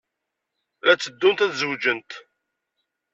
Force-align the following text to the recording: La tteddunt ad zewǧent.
La 0.85 0.93
tteddunt 0.95 1.43
ad 1.45 1.51
zewǧent. 1.59 2.11